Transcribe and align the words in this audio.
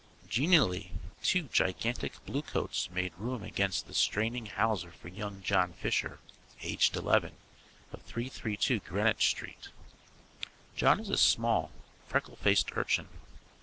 Genially 0.27 0.93
two 1.21 1.43
gigantic 1.43 2.25
bluecoats 2.25 2.89
made 2.89 3.13
room 3.19 3.43
against 3.43 3.85
the 3.85 3.93
straining 3.93 4.47
hawser 4.47 4.91
for 4.91 5.09
young 5.09 5.43
John 5.43 5.73
Fisher, 5.73 6.17
aged 6.63 6.95
eleven, 6.95 7.33
of 7.93 8.01
332 8.01 8.79
Greenwich 8.79 9.29
Street. 9.29 9.67
John 10.75 10.99
is 10.99 11.11
a 11.11 11.17
small, 11.17 11.69
freckle 12.07 12.37
faced 12.37 12.75
urchin. 12.75 13.09